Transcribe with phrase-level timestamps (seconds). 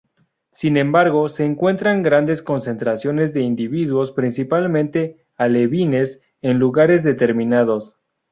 [0.51, 7.97] Sin embargo, se encuentran grandes concentraciones de individuos, principalmente alevines, en lugares determinados.